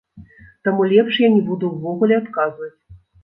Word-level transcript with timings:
Таму 0.67 0.87
лепш 0.93 1.19
я 1.25 1.29
не 1.35 1.43
буду 1.51 1.69
ўвогуле 1.75 2.17
адказваць. 2.25 2.73